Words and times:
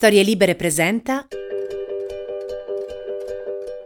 Storie 0.00 0.22
Libere 0.22 0.54
presenta 0.54 1.26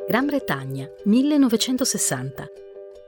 Gran 0.07 0.27
Bretagna, 0.27 0.87
1960. 1.05 2.51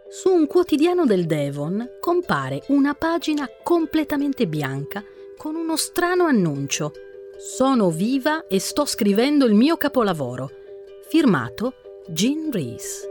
Su 0.08 0.30
un 0.30 0.46
quotidiano 0.46 1.05
del 1.05 1.27
Devon 1.27 1.99
compare 2.01 2.63
una 2.69 2.95
pagina 2.95 3.47
completamente 3.63 4.47
bianca 4.47 5.05
con 5.37 5.55
uno 5.55 5.77
strano 5.77 6.25
annuncio. 6.25 6.93
Sono 7.37 7.91
viva 7.91 8.46
e 8.46 8.59
sto 8.59 8.86
scrivendo 8.86 9.45
il 9.45 9.52
mio 9.52 9.77
capolavoro. 9.77 10.50
Firmato 11.07 11.75
Jean 12.07 12.50
Rees. 12.50 13.07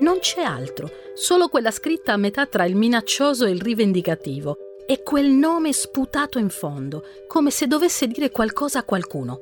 Non 0.00 0.18
c'è 0.18 0.42
altro, 0.42 0.90
solo 1.14 1.46
quella 1.46 1.70
scritta 1.70 2.12
a 2.12 2.16
metà 2.16 2.46
tra 2.46 2.64
il 2.64 2.74
minaccioso 2.74 3.44
e 3.44 3.52
il 3.52 3.60
rivendicativo 3.60 4.63
e 4.86 5.02
quel 5.02 5.30
nome 5.30 5.72
sputato 5.72 6.38
in 6.38 6.50
fondo, 6.50 7.04
come 7.26 7.50
se 7.50 7.66
dovesse 7.66 8.06
dire 8.06 8.30
qualcosa 8.30 8.80
a 8.80 8.84
qualcuno. 8.84 9.40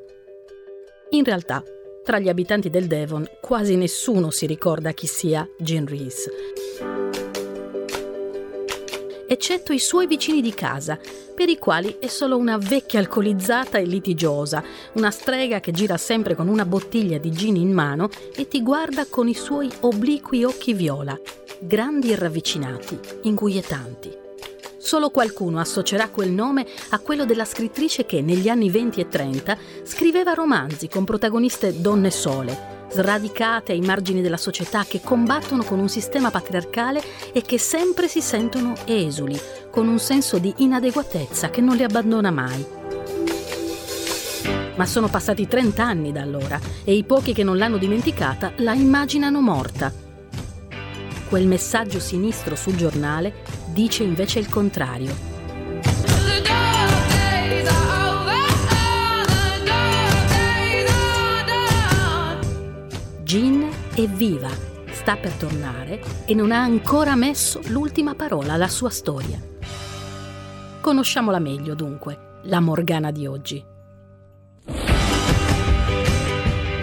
In 1.10 1.24
realtà, 1.24 1.62
tra 2.05 2.18
gli 2.18 2.28
abitanti 2.28 2.70
del 2.70 2.87
Devon 2.87 3.28
quasi 3.41 3.77
nessuno 3.77 4.30
si 4.30 4.46
ricorda 4.46 4.92
chi 4.92 5.06
sia 5.06 5.48
Jean 5.59 5.87
Rees, 5.87 6.28
eccetto 9.32 9.73
i 9.73 9.78
suoi 9.78 10.06
vicini 10.06 10.42
di 10.42 10.52
casa, 10.52 10.98
per 11.34 11.48
i 11.48 11.56
quali 11.56 11.96
è 11.98 12.06
solo 12.06 12.37
una 12.37 12.59
vecchia 12.59 12.98
alcolizzata 12.98 13.79
e 13.79 13.84
litigiosa, 13.84 14.62
una 14.95 15.10
strega 15.10 15.59
che 15.59 15.73
gira 15.73 15.96
sempre 15.96 16.34
con 16.34 16.48
una 16.48 16.66
bottiglia 16.66 17.16
di 17.16 17.30
gin 17.30 17.56
in 17.56 17.73
mano 17.73 18.10
e 18.37 18.46
ti 18.46 18.62
guarda 18.62 19.06
con 19.06 19.29
i 19.29 19.34
suoi 19.34 19.70
obliqui 19.80 20.45
occhi 20.45 20.74
viola, 20.74 21.18
grandi 21.59 22.12
e 22.12 22.16
ravvicinati, 22.16 22.98
inguietanti. 23.23 24.21
Solo 24.82 25.10
qualcuno 25.10 25.60
associerà 25.60 26.09
quel 26.09 26.32
nome 26.32 26.66
a 26.88 26.98
quello 26.98 27.24
della 27.24 27.45
scrittrice 27.45 28.04
che 28.04 28.20
negli 28.20 28.48
anni 28.48 28.68
20 28.68 29.00
e 29.00 29.09
30 29.09 29.56
scriveva 29.84 30.34
romanzi 30.34 30.88
con 30.88 31.04
protagoniste 31.04 31.80
donne 31.80 32.10
sole, 32.10 32.87
sradicate 32.90 33.70
ai 33.70 33.80
margini 33.80 34.20
della 34.20 34.37
società 34.37 34.84
che 34.84 35.01
combattono 35.01 35.62
con 35.62 35.79
un 35.79 35.88
sistema 35.88 36.32
patriarcale 36.32 37.01
e 37.32 37.42
che 37.42 37.59
sempre 37.59 38.09
si 38.09 38.20
sentono 38.20 38.74
esuli, 38.84 39.40
con 39.70 39.87
un 39.87 40.01
senso 40.01 40.38
di 40.38 40.52
inadeguatezza 40.57 41.48
che 41.48 41.60
non 41.60 41.76
le 41.76 41.85
abbandona 41.85 42.32
mai. 42.32 42.66
Ma 44.74 44.85
sono 44.85 45.07
passati 45.07 45.46
30 45.46 45.82
anni 45.82 46.10
da 46.10 46.23
allora 46.23 46.59
e 46.82 46.92
i 46.92 47.04
pochi 47.04 47.32
che 47.32 47.45
non 47.45 47.57
l'hanno 47.57 47.79
dimenticata 47.79 48.52
la 48.57 48.74
immaginano 48.74 49.40
morta. 49.40 49.92
Quel 51.29 51.46
messaggio 51.46 52.01
sinistro 52.01 52.57
sul 52.57 52.74
giornale 52.74 53.62
dice 53.73 54.02
invece 54.02 54.38
il 54.38 54.48
contrario. 54.48 55.30
Jean 63.23 63.66
è 63.95 64.06
viva, 64.06 64.50
sta 64.91 65.16
per 65.16 65.32
tornare 65.32 66.03
e 66.26 66.34
non 66.34 66.53
ha 66.53 66.60
ancora 66.60 67.14
messo 67.14 67.60
l'ultima 67.69 68.14
parola 68.14 68.53
alla 68.53 68.69
sua 68.69 68.91
storia. 68.91 69.41
Conosciamola 70.81 71.38
meglio 71.38 71.75
dunque, 71.75 72.41
la 72.42 72.60
Morgana 72.60 73.10
di 73.10 73.26
oggi. 73.26 73.64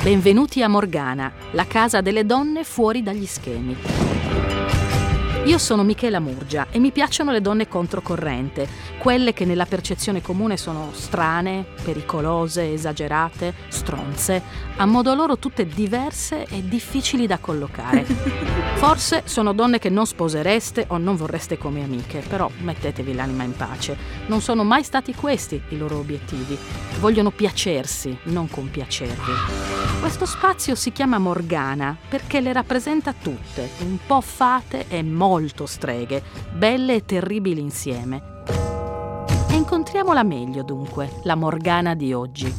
Benvenuti 0.02 0.64
a 0.64 0.68
Morgana, 0.68 1.32
la 1.52 1.68
casa 1.68 2.02
delle 2.02 2.26
donne 2.26 2.64
fuori 2.64 3.04
dagli 3.04 3.26
schemi. 3.26 4.09
Io 5.46 5.58
sono 5.58 5.84
Michela 5.84 6.20
Murgia 6.20 6.68
e 6.70 6.80
mi 6.80 6.92
piacciono 6.92 7.32
le 7.32 7.42
donne 7.42 7.68
controcorrente, 7.68 8.68
quelle 9.00 9.34
che 9.34 9.46
nella 9.46 9.66
percezione 9.66 10.22
comune 10.22 10.58
sono 10.58 10.90
strane, 10.94 11.66
pericolose, 11.82 12.74
esagerate, 12.74 13.54
stronze, 13.70 14.44
a 14.76 14.86
modo 14.86 15.16
loro 15.16 15.40
tutte 15.40 15.66
diverse 15.66 16.46
e 16.46 16.68
difficili 16.68 17.26
da 17.26 17.40
collocare. 17.40 18.04
Forse 18.76 19.24
sono 19.26 19.54
donne 19.54 19.80
che 19.80 19.90
non 19.90 20.06
sposereste 20.06 20.86
o 20.90 20.98
non 20.98 21.16
vorreste 21.16 21.58
come 21.58 21.84
amiche, 21.84 22.22
però 22.28 22.50
mettetevi 22.60 23.16
l'anima 23.16 23.44
in 23.44 23.56
pace. 23.56 23.98
Non 24.28 24.42
sono 24.42 24.64
mai 24.64 24.84
stati 24.84 25.16
questi 25.16 25.60
i 25.70 25.78
loro 25.78 25.98
obiettivi. 25.98 26.58
Vogliono 27.00 27.32
piacersi, 27.32 28.16
non 28.24 28.50
compiacervi. 28.50 29.32
Questo 30.00 30.26
spazio 30.26 30.76
si 30.76 30.92
chiama 30.92 31.18
Morgana 31.18 31.98
perché 32.08 32.40
le 32.40 32.54
rappresenta 32.54 33.14
tutte, 33.14 33.70
un 33.80 33.98
po' 34.06 34.22
fate 34.22 34.86
e 34.88 35.02
molto 35.04 35.39
streghe, 35.48 36.24
belle 36.54 36.96
e 36.96 37.06
terribili 37.06 37.62
insieme. 37.62 38.44
E 39.50 39.56
incontriamola 39.56 40.24
meglio 40.24 40.64
dunque, 40.64 41.22
la 41.24 41.36
Morgana 41.36 41.96
di 41.96 42.14
oggi. 42.14 42.54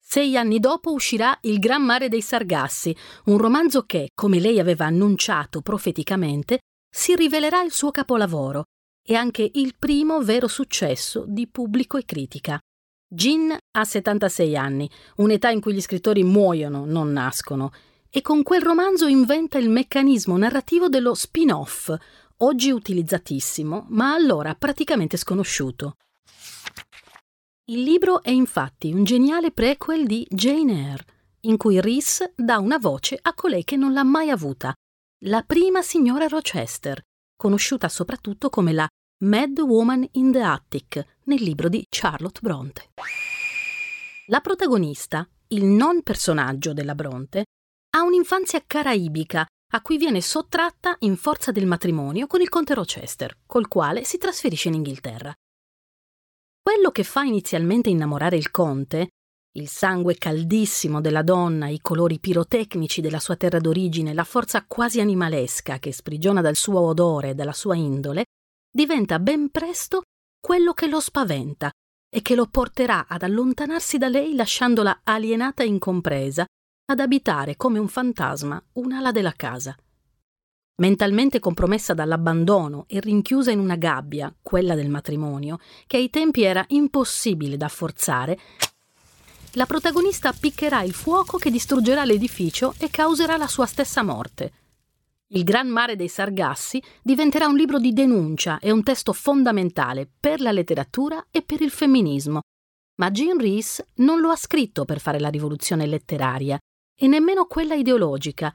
Sei 0.00 0.36
anni 0.36 0.58
dopo 0.58 0.92
uscirà 0.92 1.38
Il 1.42 1.58
Gran 1.58 1.82
Mare 1.82 2.08
dei 2.08 2.20
Sargassi, 2.20 2.94
un 3.26 3.38
romanzo 3.38 3.84
che, 3.84 4.10
come 4.14 4.40
lei 4.40 4.58
aveva 4.58 4.84
annunciato 4.84 5.62
profeticamente, 5.62 6.58
si 6.90 7.16
rivelerà 7.16 7.62
il 7.62 7.72
suo 7.72 7.90
capolavoro 7.90 8.64
e 9.02 9.14
anche 9.14 9.50
il 9.54 9.74
primo 9.78 10.20
vero 10.20 10.48
successo 10.48 11.24
di 11.26 11.48
pubblico 11.48 11.96
e 11.96 12.04
critica. 12.04 12.60
Gin 13.08 13.56
ha 13.72 13.84
76 13.84 14.56
anni, 14.56 14.88
un'età 15.16 15.50
in 15.50 15.60
cui 15.60 15.74
gli 15.74 15.80
scrittori 15.80 16.22
muoiono, 16.22 16.84
non 16.84 17.10
nascono, 17.12 17.72
e 18.14 18.20
con 18.20 18.42
quel 18.42 18.60
romanzo 18.60 19.06
inventa 19.06 19.56
il 19.56 19.70
meccanismo 19.70 20.36
narrativo 20.36 20.90
dello 20.90 21.14
spin-off, 21.14 21.90
oggi 22.38 22.70
utilizzatissimo, 22.70 23.86
ma 23.88 24.12
allora 24.12 24.54
praticamente 24.54 25.16
sconosciuto. 25.16 25.96
Il 27.70 27.82
libro 27.82 28.22
è 28.22 28.28
infatti 28.28 28.92
un 28.92 29.04
geniale 29.04 29.50
prequel 29.50 30.04
di 30.04 30.26
Jane 30.28 30.90
Eyre, 30.90 31.04
in 31.42 31.56
cui 31.56 31.80
Rhys 31.80 32.32
dà 32.36 32.58
una 32.58 32.76
voce 32.76 33.18
a 33.20 33.32
colei 33.32 33.64
che 33.64 33.76
non 33.76 33.94
l'ha 33.94 34.04
mai 34.04 34.28
avuta, 34.28 34.74
la 35.24 35.42
prima 35.42 35.80
signora 35.80 36.26
Rochester, 36.26 37.00
conosciuta 37.34 37.88
soprattutto 37.88 38.50
come 38.50 38.74
la 38.74 38.86
Mad 39.24 39.58
Woman 39.58 40.06
in 40.12 40.32
the 40.32 40.42
Attic 40.42 41.02
nel 41.24 41.42
libro 41.42 41.70
di 41.70 41.86
Charlotte 41.88 42.40
Bronte. 42.42 42.90
La 44.26 44.40
protagonista, 44.40 45.26
il 45.48 45.64
non 45.64 46.02
personaggio 46.02 46.74
della 46.74 46.94
Bronte, 46.94 47.44
ha 47.94 48.02
un'infanzia 48.02 48.62
caraibica 48.66 49.46
a 49.74 49.80
cui 49.82 49.96
viene 49.96 50.20
sottratta 50.20 50.96
in 51.00 51.16
forza 51.16 51.50
del 51.52 51.66
matrimonio 51.66 52.26
con 52.26 52.40
il 52.40 52.48
conte 52.48 52.74
Rochester, 52.74 53.38
col 53.46 53.68
quale 53.68 54.04
si 54.04 54.18
trasferisce 54.18 54.68
in 54.68 54.74
Inghilterra. 54.74 55.32
Quello 56.62 56.90
che 56.90 57.04
fa 57.04 57.22
inizialmente 57.22 57.90
innamorare 57.90 58.36
il 58.36 58.50
conte, 58.50 59.08
il 59.54 59.68
sangue 59.68 60.16
caldissimo 60.16 61.00
della 61.00 61.22
donna, 61.22 61.68
i 61.68 61.80
colori 61.80 62.18
pirotecnici 62.18 63.00
della 63.00 63.18
sua 63.18 63.36
terra 63.36 63.58
d'origine, 63.58 64.14
la 64.14 64.24
forza 64.24 64.64
quasi 64.66 65.00
animalesca 65.00 65.78
che 65.78 65.92
sprigiona 65.92 66.40
dal 66.40 66.56
suo 66.56 66.80
odore 66.80 67.30
e 67.30 67.34
dalla 67.34 67.52
sua 67.52 67.74
indole, 67.74 68.24
diventa 68.70 69.18
ben 69.18 69.50
presto 69.50 70.02
quello 70.40 70.72
che 70.72 70.86
lo 70.86 71.00
spaventa 71.00 71.70
e 72.14 72.22
che 72.22 72.34
lo 72.34 72.46
porterà 72.46 73.06
ad 73.06 73.22
allontanarsi 73.22 73.98
da 73.98 74.08
lei 74.08 74.34
lasciandola 74.34 75.00
alienata 75.04 75.62
e 75.62 75.66
incompresa, 75.66 76.44
ad 76.86 77.00
abitare 77.00 77.56
come 77.56 77.78
un 77.78 77.88
fantasma 77.88 78.62
un'ala 78.72 79.12
della 79.12 79.32
casa. 79.32 79.76
Mentalmente 80.76 81.38
compromessa 81.38 81.94
dall'abbandono 81.94 82.86
e 82.88 82.98
rinchiusa 83.00 83.50
in 83.50 83.58
una 83.58 83.76
gabbia, 83.76 84.34
quella 84.42 84.74
del 84.74 84.88
matrimonio, 84.88 85.58
che 85.86 85.98
ai 85.98 86.10
tempi 86.10 86.42
era 86.42 86.64
impossibile 86.68 87.56
da 87.56 87.68
forzare, 87.68 88.38
la 89.52 89.66
protagonista 89.66 90.30
appiccherà 90.30 90.82
il 90.82 90.94
fuoco 90.94 91.36
che 91.36 91.50
distruggerà 91.50 92.04
l'edificio 92.04 92.74
e 92.78 92.88
causerà 92.90 93.36
la 93.36 93.46
sua 93.46 93.66
stessa 93.66 94.02
morte. 94.02 94.52
Il 95.34 95.44
Gran 95.44 95.68
Mare 95.68 95.94
dei 95.94 96.08
Sargassi 96.08 96.82
diventerà 97.02 97.46
un 97.46 97.56
libro 97.56 97.78
di 97.78 97.92
denuncia 97.92 98.58
e 98.58 98.70
un 98.70 98.82
testo 98.82 99.12
fondamentale 99.12 100.08
per 100.18 100.40
la 100.40 100.52
letteratura 100.52 101.26
e 101.30 101.42
per 101.42 101.60
il 101.60 101.70
femminismo. 101.70 102.40
Ma 102.96 103.10
Jean 103.10 103.38
Rees 103.38 103.84
non 103.96 104.20
lo 104.20 104.30
ha 104.30 104.36
scritto 104.36 104.84
per 104.86 105.00
fare 105.00 105.20
la 105.20 105.28
rivoluzione 105.28 105.86
letteraria 105.86 106.58
e 106.94 107.06
nemmeno 107.06 107.46
quella 107.46 107.74
ideologica. 107.74 108.52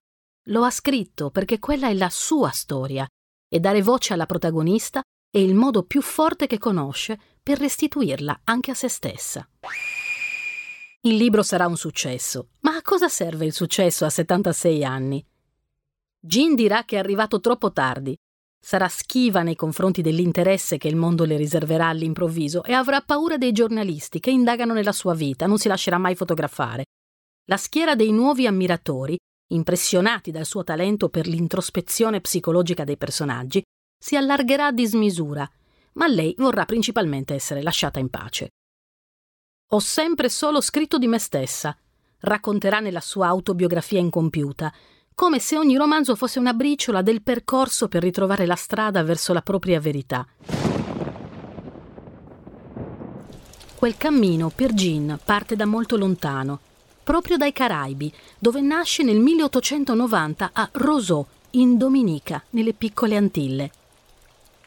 Lo 0.50 0.63
ha 0.63 0.72
scritto 0.72 1.30
perché 1.30 1.60
quella 1.60 1.89
è 1.89 1.94
la 1.94 2.10
sua 2.10 2.51
storia 2.51 3.07
e 3.50 3.60
dare 3.60 3.81
voce 3.81 4.13
alla 4.13 4.25
protagonista 4.25 5.01
è 5.30 5.39
il 5.39 5.56
modo 5.56 5.84
più 5.84 6.01
forte 6.01 6.48
che 6.48 6.57
conosce 6.57 7.19
per 7.44 7.60
restituirla 7.60 8.42
anche 8.45 8.72
a 8.72 8.74
se 8.74 8.88
stessa. 8.88 9.48
Il 11.01 11.16
libro 11.16 11.44
sarà 11.44 11.68
un 11.68 11.78
successo, 11.78 12.50
ma 12.62 12.75
a 12.75 12.81
cosa 12.81 13.07
serve 13.07 13.45
il 13.45 13.54
successo 13.54 14.04
a 14.04 14.10
76 14.10 14.84
anni? 14.84 15.25
Jean 16.19 16.56
dirà 16.56 16.84
che 16.84 16.95
è 16.95 17.00
arrivato 17.00 17.39
troppo 17.39 17.72
tardi. 17.72 18.18
Sarà 18.60 18.89
schiva 18.89 19.44
nei 19.44 19.56
confronti 19.56 20.01
dell'interesse 20.01 20.78
che 20.78 20.88
il 20.88 20.95
mondo 20.95 21.24
le 21.24 21.38
riserverà 21.38 21.88
all'improvviso 21.88 22.63
e 22.63 22.74
avrà 22.74 23.01
paura 23.01 23.38
dei 23.38 23.51
giornalisti 23.51 24.19
che 24.19 24.31
indagano 24.31 24.74
nella 24.74 24.92
sua 24.92 25.13
vita, 25.13 25.45
non 25.45 25.57
si 25.57 25.68
lascerà 25.68 25.98
mai 25.98 26.16
fotografare. 26.16 26.86
La 27.50 27.56
schiera 27.56 27.96
dei 27.96 28.12
nuovi 28.12 28.46
ammiratori, 28.46 29.18
impressionati 29.52 30.32
dal 30.32 30.44
suo 30.44 30.66
talento 30.66 31.08
per 31.08 31.28
l'introspezione 31.28 32.20
psicologica 32.20 32.84
dei 32.84 32.98
personaggi, 32.98 33.62
si 33.98 34.18
allargherà 34.18 34.66
a 34.66 34.72
dismisura, 34.74 35.50
ma 35.94 36.08
lei 36.08 36.36
vorrà 36.38 36.66
principalmente 36.66 37.34
essere 37.34 37.62
lasciata 37.62 38.00
in 38.00 38.10
pace. 38.10 38.50
Ho 39.72 39.80
sempre 39.80 40.28
solo 40.28 40.60
scritto 40.60 40.98
di 40.98 41.08
me 41.08 41.20
stessa, 41.20 41.74
racconterà 42.20 42.82
nella 42.82 43.00
sua 43.00 43.28
autobiografia 43.28 44.00
incompiuta, 44.00 44.74
come 45.16 45.40
se 45.40 45.58
ogni 45.58 45.78
romanzo 45.78 46.18
fosse 46.18 46.40
una 46.40 46.54
briciola 46.54 47.02
del 47.02 47.22
percorso 47.22 47.88
per 47.88 48.04
ritrovare 48.04 48.46
la 48.46 48.58
strada 48.58 49.04
verso 49.04 49.32
la 49.32 49.42
propria 49.42 49.80
verità. 49.80 50.28
Quel 53.74 53.96
cammino 53.96 54.50
per 54.54 54.74
Jean 54.74 55.18
parte 55.24 55.56
da 55.56 55.66
molto 55.66 55.96
lontano, 55.96 56.60
proprio 57.07 57.38
dai 57.38 57.54
Caraibi, 57.54 58.12
dove 58.38 58.59
nasce 58.59 59.01
nel 59.01 59.19
1890 59.19 60.50
a 60.51 60.68
Roseau, 60.74 61.25
in 61.51 61.77
Dominica, 61.77 62.44
nelle 62.50 62.74
piccole 62.74 63.15
Antille. 63.15 63.71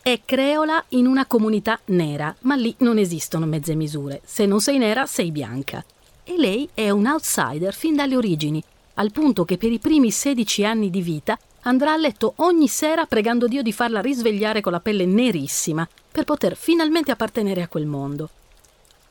È 0.00 0.19
creola 0.25 0.82
in 0.88 1.06
una 1.06 1.26
comunità 1.26 1.78
nera, 1.87 2.34
ma 2.40 2.54
lì 2.54 2.75
non 2.78 2.96
esistono 2.96 3.44
mezze 3.44 3.75
misure. 3.75 4.22
Se 4.25 4.46
non 4.46 4.62
sei 4.62 4.78
nera, 4.78 5.04
sei 5.04 5.31
bianca. 5.31 5.84
E 6.25 6.38
lei 6.38 6.66
è 6.72 6.88
un 6.88 7.04
outsider 7.04 7.75
fin 7.75 7.94
dalle 7.94 8.16
origini, 8.16 8.62
al 8.94 9.12
punto 9.12 9.44
che 9.44 9.58
per 9.58 9.70
i 9.70 9.78
primi 9.78 10.10
16 10.10 10.64
anni 10.64 10.88
di 10.88 11.02
vita 11.02 11.38
andrà 11.64 11.93
a 11.93 11.98
letto 11.98 12.32
ogni 12.36 12.69
sera 12.69 13.04
pregando 13.04 13.48
Dio 13.48 13.60
di 13.60 13.70
farla 13.70 14.00
risvegliare 14.00 14.62
con 14.62 14.72
la 14.72 14.81
pelle 14.81 15.04
nerissima 15.04 15.86
per 16.10 16.25
poter 16.25 16.56
finalmente 16.56 17.10
appartenere 17.10 17.60
a 17.60 17.69
quel 17.69 17.84
mondo. 17.84 18.31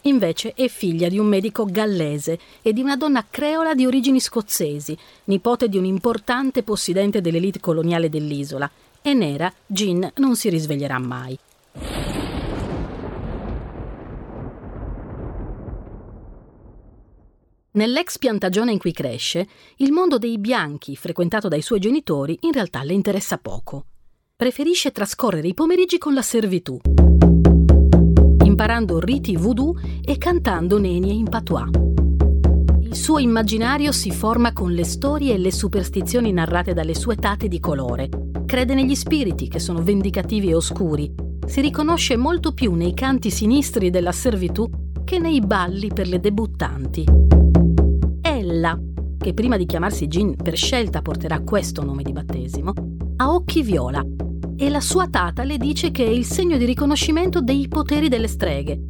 Invece 0.03 0.53
è 0.53 0.67
figlia 0.69 1.09
di 1.09 1.19
un 1.19 1.27
medico 1.27 1.65
gallese 1.65 2.39
e 2.61 2.71
di 2.71 2.81
una 2.81 2.95
donna 2.95 3.25
creola 3.29 3.73
di 3.73 3.85
origini 3.85 4.21
scozzesi, 4.21 4.97
nipote 5.25 5.67
di 5.67 5.77
un 5.77 5.83
importante 5.83 6.63
possidente 6.63 7.19
dell'elite 7.19 7.59
coloniale 7.59 8.07
dell'isola, 8.07 8.69
e 9.01 9.13
nera 9.13 9.51
Jean 9.65 10.09
non 10.15 10.35
si 10.37 10.49
risveglierà 10.49 10.99
mai. 10.99 11.37
Nell'ex 17.71 18.17
piantagione 18.17 18.71
in 18.71 18.79
cui 18.79 18.91
cresce, 18.91 19.47
il 19.77 19.91
mondo 19.91 20.17
dei 20.17 20.37
bianchi, 20.37 20.95
frequentato 20.95 21.47
dai 21.47 21.61
suoi 21.61 21.79
genitori, 21.79 22.37
in 22.41 22.51
realtà 22.51 22.83
le 22.83 22.93
interessa 22.93 23.37
poco. 23.37 23.85
Preferisce 24.35 24.91
trascorrere 24.91 25.47
i 25.47 25.53
pomeriggi 25.53 25.97
con 25.97 26.13
la 26.13 26.21
servitù 26.21 26.79
imparando 28.59 28.99
riti 28.99 29.37
voodoo 29.37 29.73
e 30.03 30.17
cantando 30.17 30.79
nenie 30.79 31.13
in 31.13 31.29
patois. 31.29 31.69
Il 32.81 32.93
suo 32.93 33.19
immaginario 33.19 33.93
si 33.93 34.11
forma 34.11 34.51
con 34.51 34.73
le 34.73 34.83
storie 34.83 35.33
e 35.33 35.37
le 35.37 35.49
superstizioni 35.49 36.33
narrate 36.33 36.73
dalle 36.73 36.93
sue 36.93 37.15
tate 37.15 37.47
di 37.47 37.61
colore. 37.61 38.09
Crede 38.45 38.73
negli 38.73 38.95
spiriti 38.95 39.47
che 39.47 39.59
sono 39.59 39.81
vendicativi 39.81 40.49
e 40.49 40.55
oscuri. 40.55 41.09
Si 41.45 41.61
riconosce 41.61 42.17
molto 42.17 42.51
più 42.53 42.73
nei 42.73 42.93
canti 42.93 43.29
sinistri 43.29 43.89
della 43.89 44.11
servitù 44.11 44.69
che 45.05 45.19
nei 45.19 45.39
balli 45.39 45.87
per 45.93 46.09
le 46.09 46.19
debuttanti. 46.19 47.05
Ella, 48.19 48.77
che 49.17 49.33
prima 49.33 49.55
di 49.55 49.65
chiamarsi 49.65 50.07
Jean 50.07 50.35
per 50.35 50.57
scelta 50.57 51.01
porterà 51.01 51.39
questo 51.39 51.81
nome 51.81 52.03
di 52.03 52.11
battesimo, 52.11 52.73
ha 53.15 53.33
occhi 53.33 53.63
viola 53.63 54.03
e 54.61 54.69
la 54.69 54.81
sua 54.81 55.07
tata 55.07 55.43
le 55.43 55.57
dice 55.57 55.89
che 55.89 56.03
è 56.03 56.09
il 56.09 56.25
segno 56.25 56.57
di 56.57 56.65
riconoscimento 56.65 57.39
dei 57.39 57.69
poteri 57.69 58.09
delle 58.09 58.27
streghe. 58.27 58.85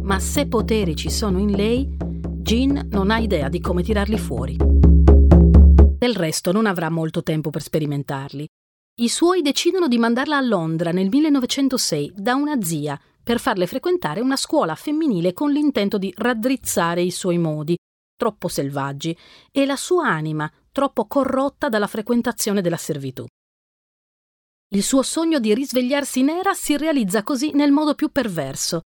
Ma 0.00 0.18
se 0.18 0.46
poteri 0.46 0.96
ci 0.96 1.10
sono 1.10 1.38
in 1.38 1.50
lei, 1.50 1.86
Jean 1.98 2.88
non 2.90 3.10
ha 3.10 3.18
idea 3.18 3.50
di 3.50 3.60
come 3.60 3.82
tirarli 3.82 4.18
fuori. 4.18 4.56
Del 4.56 6.16
resto 6.16 6.50
non 6.50 6.64
avrà 6.64 6.88
molto 6.88 7.22
tempo 7.22 7.50
per 7.50 7.60
sperimentarli. 7.60 8.48
I 9.00 9.08
suoi 9.10 9.42
decidono 9.42 9.86
di 9.86 9.98
mandarla 9.98 10.38
a 10.38 10.40
Londra 10.40 10.92
nel 10.92 11.10
1906 11.10 12.12
da 12.16 12.34
una 12.34 12.62
zia 12.62 12.98
per 13.22 13.38
farle 13.38 13.66
frequentare 13.66 14.22
una 14.22 14.36
scuola 14.36 14.74
femminile 14.74 15.34
con 15.34 15.52
l'intento 15.52 15.98
di 15.98 16.10
raddrizzare 16.16 17.02
i 17.02 17.10
suoi 17.10 17.36
modi, 17.36 17.76
troppo 18.16 18.48
selvaggi, 18.48 19.14
e 19.50 19.66
la 19.66 19.76
sua 19.76 20.08
anima, 20.08 20.50
troppo 20.72 21.06
corrotta 21.06 21.68
dalla 21.68 21.86
frequentazione 21.86 22.62
della 22.62 22.78
servitù. 22.78 23.26
Il 24.74 24.82
suo 24.82 25.02
sogno 25.02 25.38
di 25.38 25.52
risvegliarsi 25.52 26.22
nera 26.22 26.54
si 26.54 26.78
realizza 26.78 27.22
così 27.22 27.52
nel 27.52 27.70
modo 27.70 27.94
più 27.94 28.10
perverso. 28.10 28.80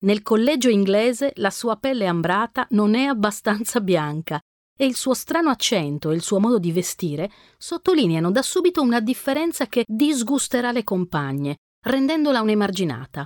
Nel 0.00 0.20
collegio 0.20 0.68
inglese 0.68 1.30
la 1.36 1.50
sua 1.50 1.76
pelle 1.76 2.06
ambrata 2.06 2.66
non 2.70 2.96
è 2.96 3.04
abbastanza 3.04 3.80
bianca 3.80 4.40
e 4.76 4.84
il 4.84 4.96
suo 4.96 5.14
strano 5.14 5.50
accento 5.50 6.10
e 6.10 6.16
il 6.16 6.22
suo 6.22 6.40
modo 6.40 6.58
di 6.58 6.72
vestire 6.72 7.30
sottolineano 7.56 8.32
da 8.32 8.42
subito 8.42 8.82
una 8.82 8.98
differenza 8.98 9.66
che 9.66 9.84
disgusterà 9.86 10.72
le 10.72 10.82
compagne, 10.82 11.58
rendendola 11.86 12.40
un'emarginata. 12.40 13.24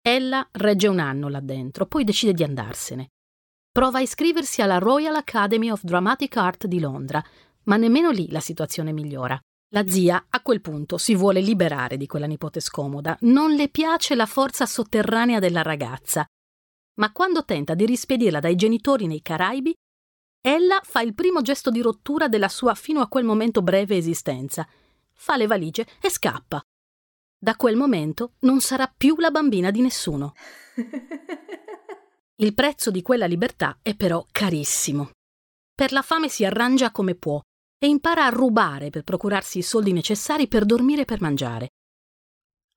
Ella 0.00 0.48
regge 0.52 0.86
un 0.86 1.00
anno 1.00 1.28
là 1.28 1.40
dentro, 1.40 1.86
poi 1.86 2.04
decide 2.04 2.34
di 2.34 2.44
andarsene. 2.44 3.08
Prova 3.72 3.98
a 3.98 4.02
iscriversi 4.02 4.62
alla 4.62 4.78
Royal 4.78 5.16
Academy 5.16 5.70
of 5.70 5.82
Dramatic 5.82 6.36
Art 6.36 6.66
di 6.66 6.78
Londra, 6.78 7.20
ma 7.64 7.76
nemmeno 7.76 8.10
lì 8.10 8.30
la 8.30 8.40
situazione 8.40 8.92
migliora. 8.92 9.36
La 9.70 9.86
zia 9.86 10.26
a 10.30 10.40
quel 10.40 10.62
punto 10.62 10.96
si 10.96 11.14
vuole 11.14 11.40
liberare 11.40 11.98
di 11.98 12.06
quella 12.06 12.26
nipote 12.26 12.58
scomoda, 12.60 13.16
non 13.20 13.54
le 13.54 13.68
piace 13.68 14.14
la 14.14 14.24
forza 14.24 14.64
sotterranea 14.64 15.40
della 15.40 15.60
ragazza, 15.60 16.24
ma 16.94 17.12
quando 17.12 17.44
tenta 17.44 17.74
di 17.74 17.84
rispedirla 17.84 18.40
dai 18.40 18.56
genitori 18.56 19.06
nei 19.06 19.20
Caraibi, 19.20 19.74
ella 20.40 20.80
fa 20.82 21.02
il 21.02 21.14
primo 21.14 21.42
gesto 21.42 21.70
di 21.70 21.82
rottura 21.82 22.28
della 22.28 22.48
sua 22.48 22.74
fino 22.74 23.00
a 23.00 23.08
quel 23.08 23.24
momento 23.24 23.60
breve 23.60 23.96
esistenza, 23.96 24.66
fa 25.12 25.36
le 25.36 25.46
valigie 25.46 25.86
e 26.00 26.08
scappa. 26.08 26.62
Da 27.40 27.54
quel 27.54 27.76
momento 27.76 28.32
non 28.40 28.60
sarà 28.60 28.92
più 28.94 29.16
la 29.18 29.30
bambina 29.30 29.70
di 29.70 29.82
nessuno. 29.82 30.32
Il 32.36 32.54
prezzo 32.54 32.90
di 32.90 33.02
quella 33.02 33.26
libertà 33.26 33.78
è 33.82 33.94
però 33.94 34.24
carissimo. 34.30 35.10
Per 35.74 35.92
la 35.92 36.02
fame 36.02 36.28
si 36.28 36.44
arrangia 36.44 36.90
come 36.90 37.14
può, 37.14 37.40
e 37.78 37.86
impara 37.86 38.26
a 38.26 38.30
rubare 38.30 38.90
per 38.90 39.04
procurarsi 39.04 39.58
i 39.58 39.62
soldi 39.62 39.92
necessari 39.92 40.48
per 40.48 40.64
dormire 40.64 41.02
e 41.02 41.04
per 41.04 41.20
mangiare. 41.20 41.68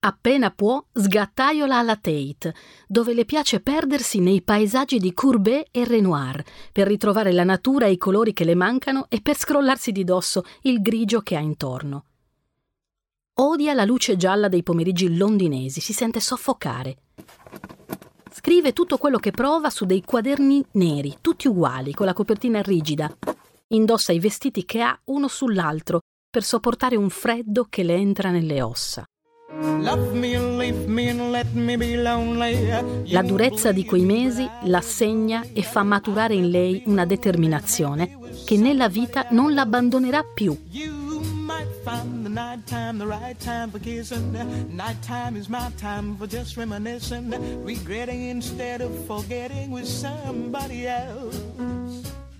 Appena 0.03 0.49
può, 0.49 0.83
sgattaiola 0.91 1.77
alla 1.77 1.95
Tate, 1.95 2.55
dove 2.87 3.13
le 3.13 3.23
piace 3.23 3.59
perdersi 3.59 4.19
nei 4.19 4.41
paesaggi 4.41 4.97
di 4.97 5.13
Courbet 5.13 5.67
e 5.69 5.85
Renoir, 5.85 6.43
per 6.71 6.87
ritrovare 6.87 7.31
la 7.31 7.43
natura 7.43 7.85
e 7.85 7.91
i 7.91 7.97
colori 7.97 8.33
che 8.33 8.43
le 8.43 8.55
mancano 8.55 9.05
e 9.09 9.21
per 9.21 9.37
scrollarsi 9.37 9.91
di 9.91 10.03
dosso 10.03 10.43
il 10.61 10.81
grigio 10.81 11.21
che 11.21 11.35
ha 11.35 11.39
intorno. 11.39 12.05
Odia 13.35 13.73
la 13.73 13.85
luce 13.85 14.17
gialla 14.17 14.47
dei 14.47 14.63
pomeriggi 14.63 15.15
londinesi, 15.15 15.81
si 15.81 15.93
sente 15.93 16.19
soffocare. 16.19 16.97
Scrive 18.31 18.73
tutto 18.73 18.97
quello 18.97 19.19
che 19.19 19.29
prova 19.29 19.69
su 19.69 19.85
dei 19.85 20.01
quaderni 20.01 20.65
neri, 20.71 21.17
tutti 21.21 21.47
uguali, 21.47 21.93
con 21.93 22.07
la 22.07 22.13
copertina 22.13 22.59
rigida, 22.61 23.15
indossa 23.71 24.11
i 24.11 24.19
vestiti 24.19 24.65
che 24.65 24.81
ha 24.81 24.97
uno 25.05 25.27
sull'altro 25.27 25.99
per 26.29 26.43
sopportare 26.43 26.95
un 26.95 27.09
freddo 27.09 27.67
che 27.69 27.83
le 27.83 27.95
entra 27.95 28.29
nelle 28.31 28.61
ossa. 28.61 29.03
La 33.05 33.21
durezza 33.21 33.71
di 33.73 33.83
quei 33.83 34.03
mesi 34.03 34.49
la 34.63 34.81
segna 34.81 35.43
e 35.53 35.61
fa 35.61 35.83
maturare 35.83 36.35
in 36.35 36.49
lei 36.49 36.83
una 36.85 37.05
determinazione 37.05 38.17
che 38.45 38.57
nella 38.57 38.87
vita 38.87 39.27
non 39.31 39.53
l'abbandonerà 39.53 40.23
più. 40.23 40.57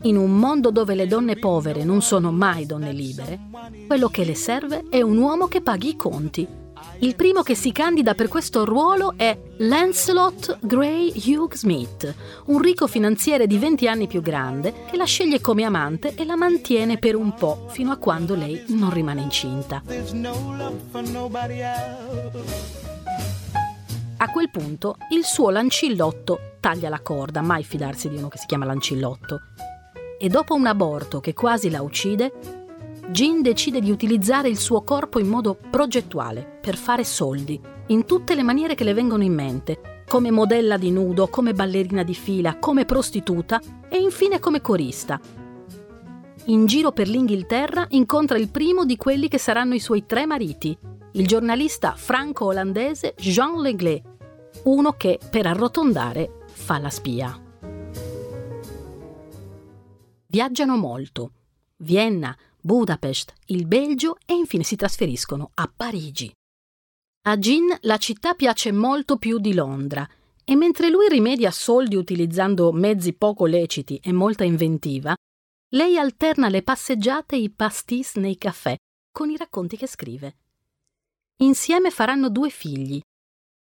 In 0.04 0.18
un 0.18 0.36
mondo 0.36 0.72
dove 0.72 0.96
le 0.96 1.06
donne 1.06 1.36
povere 1.36 1.84
non 1.84 2.02
sono 2.02 2.32
mai 2.32 2.66
donne 2.66 2.92
libere, 2.92 3.40
quello 3.86 4.10
che 4.10 4.24
le 4.24 4.34
serve 4.34 4.86
è 4.90 5.02
un 5.02 5.16
uomo 5.18 5.46
che 5.46 5.62
paghi 5.62 5.90
i 5.90 5.96
conti. 5.96 6.48
Il 7.00 7.16
primo 7.16 7.44
che 7.44 7.54
si 7.54 7.72
candida 7.72 8.16
per 8.16 8.28
questo 8.28 8.66
ruolo 8.66 9.14
è 9.16 9.38
Lancelot 9.58 10.58
Gray 10.62 11.14
Hugh 11.24 11.54
Smith, 11.54 12.16
un 12.46 12.60
ricco 12.60 12.88
finanziere 12.88 13.46
di 13.46 13.60
20 13.60 13.88
anni 13.88 14.08
più 14.08 14.22
grande 14.22 14.86
che 14.90 14.98
la 14.98 15.06
sceglie 15.06 15.40
come 15.40 15.66
amante 15.66 16.16
e 16.16 16.26
la 16.26 16.36
mantiene 16.36 16.98
per 16.98 17.16
un 17.16 17.36
po' 17.36 17.68
fino 17.70 17.92
a 17.92 17.98
quando 17.98 18.34
lei 18.34 18.64
non 18.70 18.92
rimane 18.92 19.22
incinta. 19.22 19.84
A 24.18 24.32
quel 24.32 24.50
punto 24.50 24.98
il 25.12 25.24
suo 25.24 25.52
lancillotto 25.52 26.56
taglia 26.60 26.90
la 26.90 27.02
corda, 27.02 27.42
mai 27.42 27.64
fidarsi 27.64 28.10
di 28.10 28.18
uno 28.18 28.30
che 28.30 28.40
si 28.40 28.48
chiama 28.48 28.66
lancillotto 28.66 29.42
e 30.24 30.30
dopo 30.30 30.54
un 30.54 30.68
aborto 30.68 31.20
che 31.20 31.34
quasi 31.34 31.72
la 31.72 31.82
uccide, 31.82 32.32
Jean 33.08 33.42
decide 33.42 33.80
di 33.80 33.90
utilizzare 33.90 34.50
il 34.50 34.58
suo 34.60 34.84
corpo 34.84 35.18
in 35.18 35.28
modo 35.28 35.58
progettuale, 35.72 36.60
per 36.62 36.76
fare 36.76 37.04
soldi, 37.04 37.60
in 37.88 38.06
tutte 38.06 38.36
le 38.36 38.44
maniere 38.44 38.76
che 38.76 38.84
le 38.84 38.94
vengono 38.94 39.24
in 39.24 39.34
mente, 39.34 40.04
come 40.08 40.30
modella 40.30 40.78
di 40.78 40.92
nudo, 40.92 41.28
come 41.28 41.54
ballerina 41.54 42.04
di 42.04 42.14
fila, 42.14 42.60
come 42.60 42.86
prostituta 42.86 43.60
e 43.90 43.98
infine 43.98 44.38
come 44.38 44.62
corista. 44.62 45.20
In 46.46 46.68
giro 46.68 46.92
per 46.92 47.08
l'Inghilterra 47.08 47.88
incontra 47.90 48.38
il 48.38 48.52
primo 48.52 48.86
di 48.86 48.98
quelli 48.98 49.28
che 49.28 49.40
saranno 49.40 49.74
i 49.74 49.80
suoi 49.80 50.06
tre 50.06 50.28
mariti, 50.28 50.78
il 51.14 51.26
giornalista 51.26 51.96
franco-olandese 51.96 53.16
Jean 53.18 53.60
Leglé, 53.60 54.00
uno 54.66 54.92
che 54.92 55.18
per 55.32 55.48
arrotondare 55.48 56.44
fa 56.46 56.78
la 56.78 56.92
spia. 56.92 57.42
Viaggiano 60.32 60.78
molto. 60.78 61.34
Vienna, 61.80 62.34
Budapest, 62.62 63.34
il 63.48 63.68
Belgio 63.68 64.16
e 64.26 64.34
infine 64.34 64.64
si 64.64 64.78
trasferiscono 64.78 65.52
a 65.56 65.70
Parigi. 65.76 66.32
A 67.24 67.36
Jean 67.36 67.78
la 67.82 67.98
città 67.98 68.34
piace 68.34 68.72
molto 68.72 69.18
più 69.18 69.40
di 69.40 69.54
Londra 69.54 70.08
e 70.46 70.56
mentre 70.56 70.90
lui 70.90 71.10
rimedia 71.10 71.52
soldi 71.52 71.98
utilizzando 71.98 72.72
mezzi 72.72 73.12
poco 73.12 73.46
leciti 73.46 74.00
e 74.02 74.14
molta 74.14 74.46
inventiva, 74.46 75.14
lei 75.74 75.98
alterna 75.98 76.48
le 76.48 76.64
passeggiate 76.64 77.36
e 77.36 77.40
i 77.40 77.50
pastis 77.50 78.16
nei 78.16 78.38
caffè 78.38 78.74
con 79.12 79.30
i 79.30 79.36
racconti 79.36 79.76
che 79.76 79.86
scrive. 79.86 80.38
Insieme 81.42 81.92
faranno 81.92 82.30
due 82.30 82.50
figli, 82.50 83.02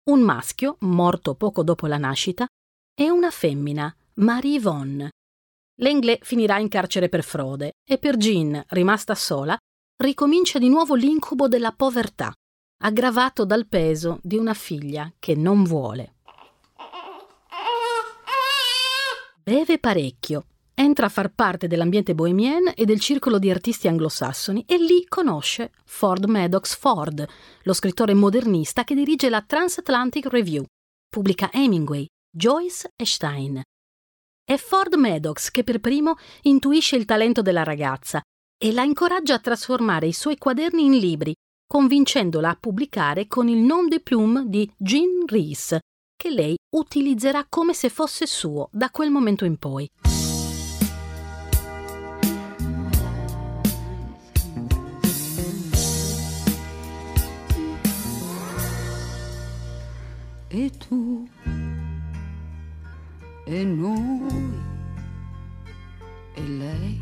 un 0.10 0.20
maschio, 0.20 0.76
morto 0.80 1.34
poco 1.36 1.64
dopo 1.64 1.88
la 1.88 1.98
nascita, 1.98 2.46
e 2.94 3.10
una 3.10 3.32
femmina, 3.32 3.96
Marie 4.16 4.58
Yvonne. 4.58 5.12
L'Englè 5.76 6.20
finirà 6.22 6.60
in 6.60 6.68
carcere 6.68 7.10
per 7.10 7.24
frode 7.24 7.74
e 7.88 7.98
per 7.98 8.18
Jean, 8.18 8.64
rimasta 8.70 9.16
sola, 9.16 9.58
ricomincia 9.98 10.60
di 10.60 10.70
nuovo 10.70 10.96
l'incubo 10.96 11.48
della 11.48 11.72
povertà, 11.72 12.32
aggravato 12.84 13.46
dal 13.46 13.68
peso 13.68 14.20
di 14.22 14.38
una 14.38 14.54
figlia 14.54 15.12
che 15.20 15.36
non 15.36 15.64
vuole. 15.64 16.16
Beve 19.44 19.80
parecchio, 19.80 20.46
entra 20.76 21.08
a 21.08 21.10
far 21.10 21.34
parte 21.34 21.68
dell'ambiente 21.68 22.14
bohemien 22.14 22.72
e 22.76 22.86
del 22.86 23.00
circolo 23.00 23.40
di 23.40 23.50
artisti 23.50 23.88
anglosassoni 23.88 24.64
e 24.68 24.78
lì 24.78 25.06
conosce 25.08 25.72
Ford 25.84 26.26
Maddox 26.26 26.76
Ford, 26.76 27.28
lo 27.64 27.74
scrittore 27.74 28.14
modernista 28.14 28.84
che 28.84 28.96
dirige 28.96 29.30
la 29.30 29.42
Transatlantic 29.42 30.28
Review, 30.28 30.64
pubblica 31.10 31.50
Hemingway, 31.52 32.06
Joyce 32.30 32.92
e 32.96 33.06
Stein. 33.06 33.62
È 34.52 34.58
Ford 34.58 34.96
Maddox 34.96 35.50
che 35.50 35.64
per 35.64 35.80
primo 35.80 36.18
intuisce 36.42 36.98
il 36.98 37.06
talento 37.06 37.42
della 37.42 37.64
ragazza 37.64 38.22
e 38.62 38.74
la 38.74 38.84
incoraggia 38.84 39.36
a 39.36 39.40
trasformare 39.40 40.08
i 40.08 40.12
suoi 40.12 40.38
quaderni 40.38 40.88
in 40.88 40.98
libri, 40.98 41.34
convincendola 41.66 42.50
a 42.50 42.58
pubblicare 42.60 43.28
con 43.28 43.48
il 43.48 43.60
nom 43.60 43.88
de 43.88 44.02
plume 44.02 44.44
di 44.48 44.70
Jean 44.76 45.24
Rees, 45.26 45.78
che 46.18 46.30
lei 46.32 46.58
utilizzerà 46.76 47.46
come 47.48 47.74
se 47.74 47.88
fosse 47.88 48.26
suo 48.26 48.68
da 48.74 48.90
quel 48.90 49.10
momento 49.10 49.46
in 49.46 49.56
poi. 49.56 49.90
e 60.54 60.70
tu 60.70 61.26
e 63.46 63.64
noi 63.64 64.70
e 66.34 66.42
lei 66.48 67.02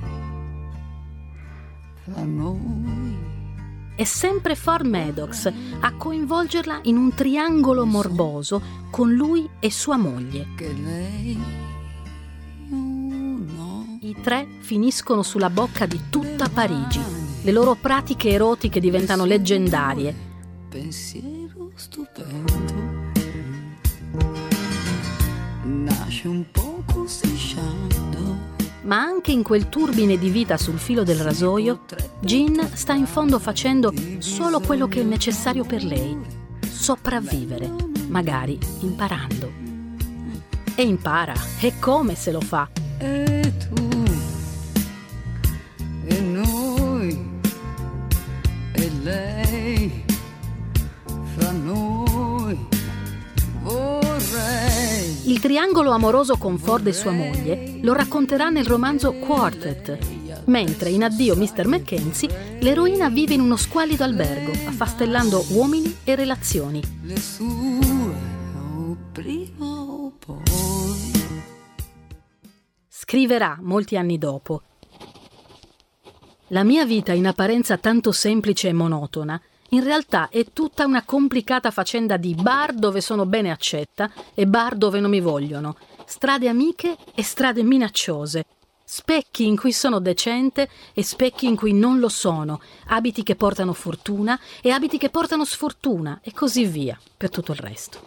fra 2.03 2.23
noi. 2.23 3.17
È 3.95 4.03
sempre 4.05 4.55
Ford 4.55 4.85
Maddox 4.85 5.51
a 5.81 5.93
coinvolgerla 5.93 6.81
in 6.83 6.95
un 6.95 7.13
triangolo 7.13 7.85
morboso 7.85 8.61
con 8.89 9.13
lui 9.13 9.47
e 9.59 9.69
sua 9.69 9.97
moglie. 9.97 10.47
Che 10.55 10.73
lei 10.73 11.37
no. 12.69 13.97
I 14.01 14.15
tre 14.21 14.47
finiscono 14.61 15.21
sulla 15.21 15.49
bocca 15.49 15.85
di 15.85 15.99
tutta 16.09 16.47
Parigi. 16.47 17.01
Le 17.41 17.51
loro 17.51 17.75
pratiche 17.75 18.29
erotiche 18.29 18.79
diventano 18.79 19.25
leggendarie. 19.25 20.15
Pensiero 20.69 21.71
stupendo 21.75 22.98
nasce 25.89 26.27
un 26.27 26.45
poco 26.51 27.07
strisciando. 27.07 28.57
Ma 28.83 28.97
anche 29.01 29.31
in 29.31 29.43
quel 29.43 29.69
turbine 29.69 30.17
di 30.17 30.29
vita 30.29 30.57
sul 30.57 30.79
filo 30.79 31.03
del 31.03 31.19
rasoio, 31.19 31.81
Jean 32.21 32.69
sta 32.73 32.93
in 32.93 33.05
fondo 33.05 33.37
facendo 33.37 33.93
solo 34.19 34.59
quello 34.59 34.87
che 34.87 35.01
è 35.01 35.03
necessario 35.03 35.63
per 35.63 35.83
lei, 35.83 36.17
sopravvivere, 36.67 37.71
magari 38.07 38.57
imparando. 38.79 39.51
E 40.75 40.81
impara, 40.81 41.33
e 41.59 41.73
come 41.79 42.15
se 42.15 42.31
lo 42.31 42.41
fa? 42.41 42.69
E 42.97 43.53
tu 43.69 43.98
Il 55.29 55.39
triangolo 55.39 55.91
amoroso 55.91 56.37
con 56.37 56.57
Ford 56.57 56.87
e 56.87 56.91
sua 56.91 57.11
moglie 57.11 57.77
lo 57.83 57.93
racconterà 57.93 58.49
nel 58.49 58.65
romanzo 58.65 59.13
Quartet, 59.13 60.43
mentre 60.45 60.89
in 60.89 61.03
Addio 61.03 61.35
Mr. 61.35 61.67
Mackenzie 61.67 62.57
l'eroina 62.61 63.11
vive 63.11 63.35
in 63.35 63.41
uno 63.41 63.55
squallido 63.55 64.03
albergo, 64.03 64.49
affastellando 64.67 65.45
uomini 65.49 65.97
e 66.03 66.15
relazioni. 66.15 66.81
le 67.03 67.19
sue 67.19 67.45
o 68.57 68.97
prima 69.11 69.65
o 69.65 70.13
poi 70.17 70.41
Scriverà 72.87 73.59
molti 73.61 73.97
anni 73.97 74.17
dopo. 74.17 74.63
La 76.47 76.63
mia 76.63 76.87
vita 76.87 77.13
in 77.13 77.27
apparenza 77.27 77.77
tanto 77.77 78.11
semplice 78.11 78.69
e 78.69 78.73
monotona, 78.73 79.39
in 79.69 79.83
realtà 79.83 80.29
è 80.29 80.45
tutta 80.51 80.85
una 80.85 81.03
complicata 81.03 81.71
faccenda 81.71 82.17
di 82.17 82.33
bar 82.35 82.73
dove 82.73 83.01
sono 83.01 83.25
bene 83.25 83.51
accetta 83.51 84.11
e 84.33 84.47
bar 84.47 84.75
dove 84.75 84.99
non 84.99 85.11
mi 85.11 85.19
vogliono, 85.19 85.75
strade 86.05 86.47
amiche 86.47 86.95
e 87.13 87.21
strade 87.21 87.61
minacciose, 87.63 88.45
specchi 88.83 89.45
in 89.45 89.55
cui 89.55 89.71
sono 89.71 89.99
decente 89.99 90.67
e 90.93 91.03
specchi 91.03 91.45
in 91.45 91.55
cui 91.55 91.73
non 91.73 91.99
lo 91.99 92.09
sono, 92.09 92.59
abiti 92.87 93.21
che 93.21 93.35
portano 93.35 93.73
fortuna 93.73 94.39
e 94.61 94.71
abiti 94.71 94.97
che 94.97 95.09
portano 95.09 95.45
sfortuna 95.45 96.19
e 96.23 96.33
così 96.33 96.65
via 96.65 96.99
per 97.15 97.29
tutto 97.29 97.51
il 97.51 97.59
resto. 97.59 97.99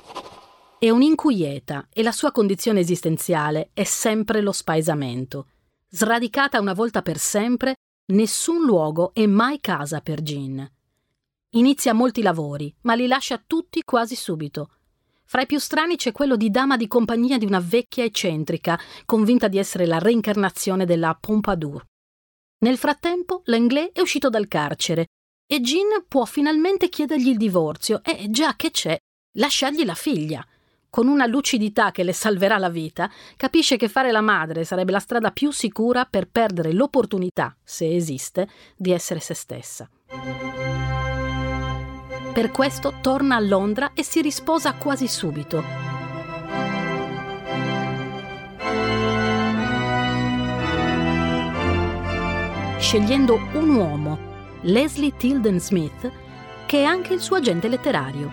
È 0.80 0.90
un'inquieta 0.90 1.86
e 1.92 2.02
la 2.02 2.10
sua 2.10 2.32
condizione 2.32 2.80
esistenziale 2.80 3.70
è 3.72 3.84
sempre 3.84 4.40
lo 4.40 4.50
spaesamento. 4.50 5.46
Sradicata 5.88 6.58
una 6.58 6.72
volta 6.72 7.02
per 7.02 7.18
sempre, 7.18 7.76
nessun 8.06 8.64
luogo 8.64 9.12
è 9.14 9.24
mai 9.26 9.60
casa 9.60 10.00
per 10.00 10.22
Jean. 10.22 10.68
Inizia 11.54 11.92
molti 11.92 12.22
lavori, 12.22 12.74
ma 12.82 12.94
li 12.94 13.06
lascia 13.06 13.42
tutti 13.46 13.82
quasi 13.82 14.16
subito. 14.16 14.70
Fra 15.26 15.42
i 15.42 15.46
più 15.46 15.58
strani 15.58 15.96
c'è 15.96 16.10
quello 16.10 16.36
di 16.36 16.50
dama 16.50 16.78
di 16.78 16.88
compagnia 16.88 17.36
di 17.36 17.44
una 17.44 17.60
vecchia 17.60 18.04
eccentrica, 18.04 18.80
convinta 19.04 19.48
di 19.48 19.58
essere 19.58 19.84
la 19.84 19.98
reincarnazione 19.98 20.86
della 20.86 21.14
Pompadour. 21.18 21.84
Nel 22.60 22.78
frattempo, 22.78 23.42
Langlais 23.44 23.90
è 23.92 24.00
uscito 24.00 24.30
dal 24.30 24.48
carcere 24.48 25.08
e 25.46 25.60
Jean 25.60 26.06
può 26.08 26.24
finalmente 26.24 26.88
chiedergli 26.88 27.28
il 27.28 27.36
divorzio 27.36 28.02
e, 28.02 28.30
già 28.30 28.56
che 28.56 28.70
c'è, 28.70 28.96
lasciargli 29.32 29.84
la 29.84 29.94
figlia. 29.94 30.46
Con 30.88 31.06
una 31.06 31.26
lucidità 31.26 31.90
che 31.90 32.02
le 32.02 32.14
salverà 32.14 32.56
la 32.56 32.70
vita, 32.70 33.10
capisce 33.36 33.76
che 33.76 33.88
fare 33.88 34.10
la 34.10 34.22
madre 34.22 34.64
sarebbe 34.64 34.92
la 34.92 35.00
strada 35.00 35.30
più 35.32 35.50
sicura 35.50 36.06
per 36.06 36.30
perdere 36.30 36.72
l'opportunità, 36.72 37.54
se 37.62 37.94
esiste, 37.94 38.48
di 38.74 38.90
essere 38.90 39.20
se 39.20 39.34
stessa. 39.34 39.86
Per 42.32 42.50
questo 42.50 42.94
torna 43.02 43.36
a 43.36 43.40
Londra 43.40 43.90
e 43.92 44.02
si 44.02 44.22
risposa 44.22 44.72
quasi 44.72 45.06
subito. 45.06 45.62
Scegliendo 52.78 53.38
un 53.52 53.74
uomo, 53.74 54.18
Leslie 54.62 55.14
Tilden 55.14 55.60
Smith, 55.60 56.10
che 56.64 56.78
è 56.78 56.84
anche 56.84 57.12
il 57.12 57.20
suo 57.20 57.36
agente 57.36 57.68
letterario. 57.68 58.30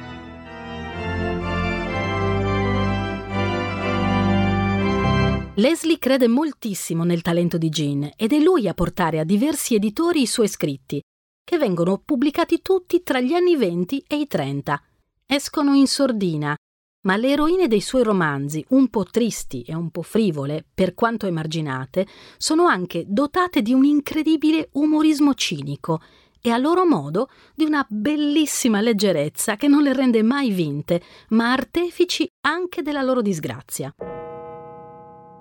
Leslie 5.56 6.00
crede 6.00 6.30
moltissimo 6.30 7.04
nel 7.04 7.22
talento 7.22 7.58
di 7.58 7.68
Jean 7.68 8.10
ed 8.16 8.32
è 8.32 8.40
lui 8.40 8.70
a 8.70 8.74
portare 8.74 9.20
a 9.20 9.26
diversi 9.26 9.76
editori 9.76 10.22
i 10.22 10.26
suoi 10.26 10.48
scritti, 10.48 11.02
che 11.50 11.58
vengono 11.58 11.98
pubblicati 11.98 12.62
tutti 12.62 13.02
tra 13.02 13.20
gli 13.20 13.34
anni 13.34 13.56
20 13.56 14.04
e 14.08 14.18
i 14.18 14.28
30. 14.28 14.80
Escono 15.26 15.74
in 15.74 15.88
sordina, 15.88 16.56
ma 17.06 17.18
le 17.18 17.30
eroine 17.30 17.68
dei 17.68 17.82
suoi 17.82 18.04
romanzi, 18.04 18.64
un 18.70 18.88
po' 18.90 19.04
tristi 19.06 19.64
e 19.64 19.74
un 19.74 19.90
po' 19.90 20.04
frivole, 20.04 20.64
per 20.72 20.94
quanto 20.94 21.26
emarginate, 21.26 22.06
sono 22.38 22.68
anche 22.68 23.06
dotate 23.08 23.64
di 23.64 23.74
un 23.74 23.84
incredibile 23.84 24.70
umorismo 24.74 25.34
cinico 25.34 26.04
e 26.40 26.52
a 26.52 26.58
loro 26.60 26.86
modo 26.86 27.32
di 27.56 27.66
una 27.66 27.84
bellissima 27.90 28.80
leggerezza 28.80 29.56
che 29.56 29.68
non 29.68 29.82
le 29.82 29.94
rende 29.94 30.22
mai 30.22 30.52
vinte, 30.52 31.02
ma 31.30 31.52
artefici 31.52 32.28
anche 32.42 32.84
della 32.84 33.02
loro 33.02 33.24
disgrazia. 33.24 33.92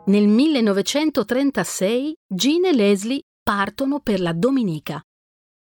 Nel 0.07 0.27
1936 0.27 2.15
Jean 2.27 2.65
e 2.65 2.73
Leslie 2.73 3.21
partono 3.43 4.01
per 4.01 4.21
la 4.21 4.33
Dominica. 4.33 5.03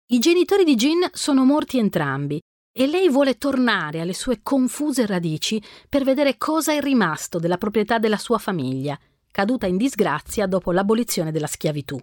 I 0.07 0.19
genitori 0.19 0.63
di 0.63 0.75
Jean 0.75 1.09
sono 1.13 1.45
morti 1.45 1.79
entrambi 1.79 2.39
e 2.71 2.85
lei 2.85 3.09
vuole 3.09 3.39
tornare 3.39 4.01
alle 4.01 4.13
sue 4.13 4.41
confuse 4.43 5.07
radici 5.07 5.59
per 5.89 6.03
vedere 6.03 6.37
cosa 6.37 6.73
è 6.73 6.79
rimasto 6.79 7.39
della 7.39 7.57
proprietà 7.57 7.97
della 7.97 8.19
sua 8.19 8.37
famiglia, 8.37 8.99
caduta 9.31 9.65
in 9.65 9.77
disgrazia 9.77 10.45
dopo 10.45 10.71
l'abolizione 10.71 11.31
della 11.31 11.47
schiavitù. 11.47 11.99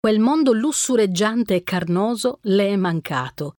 Quel 0.00 0.18
mondo 0.18 0.52
lussureggiante 0.52 1.54
e 1.54 1.62
carnoso 1.62 2.40
le 2.42 2.70
è 2.70 2.76
mancato. 2.76 3.54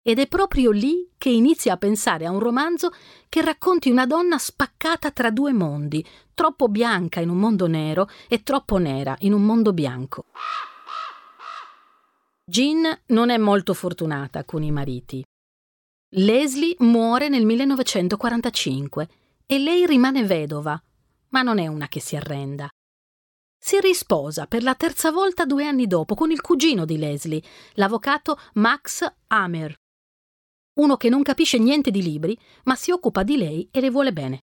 Ed 0.00 0.20
è 0.20 0.28
proprio 0.28 0.70
lì 0.70 1.10
che 1.18 1.30
inizia 1.30 1.72
a 1.72 1.76
pensare 1.76 2.26
a 2.26 2.30
un 2.30 2.38
romanzo 2.38 2.92
che 3.28 3.42
racconti 3.42 3.90
una 3.90 4.06
donna 4.06 4.38
spaccata 4.38 5.10
tra 5.10 5.32
due 5.32 5.52
mondi, 5.52 6.06
troppo 6.34 6.68
bianca 6.68 7.18
in 7.18 7.30
un 7.30 7.38
mondo 7.38 7.66
nero 7.66 8.08
e 8.28 8.44
troppo 8.44 8.76
nera 8.76 9.16
in 9.20 9.32
un 9.32 9.42
mondo 9.42 9.72
bianco. 9.72 10.26
Jean 12.46 13.00
non 13.06 13.30
è 13.30 13.38
molto 13.38 13.72
fortunata 13.72 14.44
con 14.44 14.62
i 14.62 14.70
mariti. 14.70 15.24
Leslie 16.16 16.76
muore 16.80 17.28
nel 17.28 17.44
1945 17.44 19.08
e 19.46 19.58
lei 19.58 19.86
rimane 19.86 20.24
vedova, 20.24 20.80
ma 21.30 21.42
non 21.42 21.58
è 21.58 21.66
una 21.66 21.88
che 21.88 22.00
si 22.00 22.16
arrenda. 22.16 22.68
Si 23.58 23.80
risposa 23.80 24.46
per 24.46 24.62
la 24.62 24.74
terza 24.74 25.10
volta 25.10 25.46
due 25.46 25.66
anni 25.66 25.86
dopo 25.86 26.14
con 26.14 26.30
il 26.30 26.42
cugino 26.42 26.84
di 26.84 26.98
Leslie, 26.98 27.42
l'avvocato 27.74 28.38
Max 28.54 29.10
Hammer, 29.28 29.74
uno 30.74 30.96
che 30.96 31.08
non 31.08 31.22
capisce 31.22 31.58
niente 31.58 31.90
di 31.90 32.02
libri, 32.02 32.38
ma 32.64 32.74
si 32.74 32.90
occupa 32.90 33.22
di 33.22 33.36
lei 33.36 33.68
e 33.70 33.80
le 33.80 33.90
vuole 33.90 34.12
bene. 34.12 34.40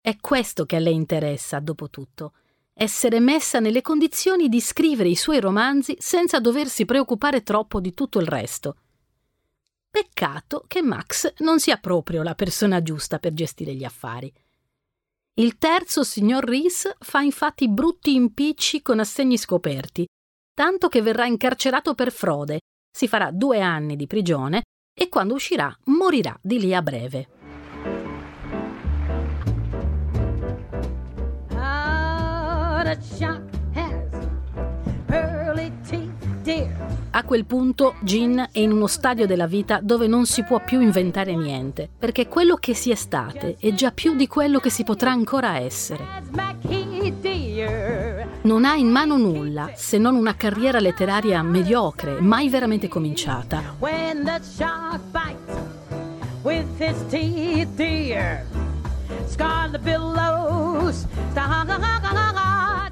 È 0.00 0.16
questo 0.16 0.64
che 0.64 0.76
a 0.76 0.78
lei 0.78 0.94
interessa, 0.94 1.60
dopo 1.60 1.90
tutto, 1.90 2.32
essere 2.78 3.20
messa 3.20 3.58
nelle 3.58 3.80
condizioni 3.80 4.50
di 4.50 4.60
scrivere 4.60 5.08
i 5.08 5.16
suoi 5.16 5.40
romanzi 5.40 5.96
senza 5.98 6.40
doversi 6.40 6.84
preoccupare 6.84 7.42
troppo 7.42 7.80
di 7.80 7.94
tutto 7.94 8.18
il 8.18 8.26
resto. 8.26 8.76
Peccato 9.88 10.62
che 10.68 10.82
Max 10.82 11.32
non 11.38 11.58
sia 11.58 11.78
proprio 11.78 12.22
la 12.22 12.34
persona 12.34 12.82
giusta 12.82 13.18
per 13.18 13.32
gestire 13.32 13.74
gli 13.74 13.84
affari. 13.84 14.30
Il 15.38 15.56
terzo 15.56 16.02
signor 16.02 16.44
Rees 16.44 16.94
fa 16.98 17.20
infatti 17.20 17.66
brutti 17.70 18.14
impicci 18.14 18.82
con 18.82 19.00
assegni 19.00 19.38
scoperti, 19.38 20.06
tanto 20.52 20.88
che 20.88 21.00
verrà 21.00 21.24
incarcerato 21.24 21.94
per 21.94 22.12
frode, 22.12 22.60
si 22.90 23.08
farà 23.08 23.30
due 23.30 23.62
anni 23.62 23.96
di 23.96 24.06
prigione 24.06 24.64
e 24.94 25.08
quando 25.08 25.32
uscirà 25.32 25.74
morirà 25.84 26.38
di 26.42 26.58
lì 26.58 26.74
a 26.74 26.82
breve. 26.82 27.35
A 37.10 37.22
quel 37.24 37.44
punto 37.46 37.94
Gin 38.02 38.48
è 38.52 38.58
in 38.58 38.72
uno 38.72 38.86
stadio 38.86 39.26
della 39.26 39.46
vita 39.46 39.80
dove 39.82 40.06
non 40.06 40.26
si 40.26 40.44
può 40.44 40.62
più 40.62 40.80
inventare 40.80 41.34
niente, 41.34 41.88
perché 41.98 42.28
quello 42.28 42.56
che 42.56 42.74
si 42.74 42.90
è 42.90 42.94
state 42.94 43.56
è 43.58 43.72
già 43.72 43.90
più 43.90 44.14
di 44.14 44.26
quello 44.26 44.58
che 44.58 44.70
si 44.70 44.84
potrà 44.84 45.12
ancora 45.12 45.58
essere. 45.58 46.04
Non 48.42 48.64
ha 48.64 48.74
in 48.74 48.88
mano 48.88 49.16
nulla 49.16 49.70
se 49.74 49.98
non 49.98 50.14
una 50.14 50.36
carriera 50.36 50.78
letteraria 50.78 51.42
mediocre, 51.42 52.20
mai 52.20 52.48
veramente 52.48 52.86
cominciata. 52.86 53.62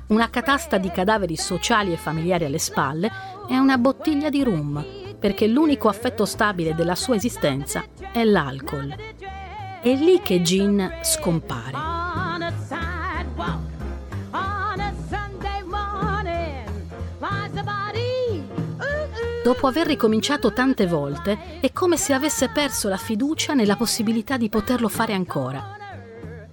Una 0.07 0.29
catasta 0.29 0.77
di 0.77 0.91
cadaveri 0.91 1.35
sociali 1.35 1.93
e 1.93 1.97
familiari 1.97 2.45
alle 2.45 2.59
spalle 2.59 3.11
e 3.49 3.59
una 3.59 3.79
bottiglia 3.79 4.29
di 4.29 4.45
rum, 4.45 4.85
perché 5.19 5.47
l'unico 5.47 5.89
affetto 5.89 6.27
stabile 6.27 6.75
della 6.75 6.95
sua 6.95 7.15
esistenza 7.15 7.83
è 8.13 8.23
l'alcol. 8.23 8.95
È 9.81 9.95
lì 9.95 10.21
che 10.23 10.43
Jean 10.43 10.99
scompare. 11.03 11.73
Dopo 19.43 19.67
aver 19.67 19.87
ricominciato 19.87 20.53
tante 20.53 20.87
volte, 20.87 21.61
è 21.61 21.73
come 21.73 21.97
se 21.97 22.13
avesse 22.13 22.51
perso 22.51 22.89
la 22.91 22.97
fiducia 22.99 23.55
nella 23.55 23.77
possibilità 23.77 24.37
di 24.37 24.51
poterlo 24.51 24.89
fare 24.89 25.15
ancora. 25.15 25.84